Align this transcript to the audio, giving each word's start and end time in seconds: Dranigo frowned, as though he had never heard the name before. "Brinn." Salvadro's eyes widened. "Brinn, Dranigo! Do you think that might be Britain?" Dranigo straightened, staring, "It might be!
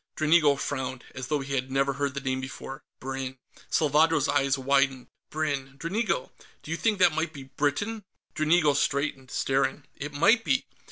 Dranigo 0.15 0.55
frowned, 0.59 1.03
as 1.13 1.27
though 1.27 1.41
he 1.41 1.53
had 1.53 1.69
never 1.69 1.93
heard 1.93 2.15
the 2.15 2.21
name 2.21 2.41
before. 2.41 2.81
"Brinn." 2.99 3.37
Salvadro's 3.69 4.27
eyes 4.27 4.57
widened. 4.57 5.09
"Brinn, 5.29 5.75
Dranigo! 5.77 6.31
Do 6.63 6.71
you 6.71 6.77
think 6.77 6.97
that 6.97 7.13
might 7.13 7.33
be 7.33 7.43
Britain?" 7.43 8.03
Dranigo 8.33 8.73
straightened, 8.73 9.29
staring, 9.29 9.83
"It 9.95 10.11
might 10.11 10.43
be! 10.43 10.65